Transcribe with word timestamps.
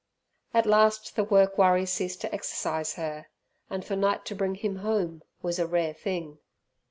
At 0.51 0.65
last 0.65 1.15
the 1.15 1.23
work 1.23 1.59
worry 1.59 1.85
ceased 1.85 2.21
to 2.21 2.33
exercise 2.33 2.95
her, 2.95 3.27
and 3.69 3.85
for 3.85 3.95
night 3.95 4.25
to 4.25 4.35
bring 4.35 4.55
him 4.55 4.77
home 4.77 5.21
was 5.43 5.59
a 5.59 5.67
rare 5.67 5.93
thing. 5.93 6.39